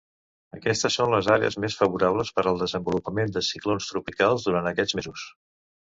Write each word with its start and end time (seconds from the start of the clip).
Aquestes 0.59 0.95
són 0.99 1.11
les 1.15 1.29
àrees 1.33 1.57
més 1.65 1.75
favorables 1.81 2.33
per 2.39 2.45
al 2.53 2.57
desenvolupament 2.63 3.35
de 3.37 3.47
ciclons 3.49 3.91
tropicals 3.93 4.49
durant 4.49 4.71
aquests 4.73 4.97
mesos. 5.03 5.29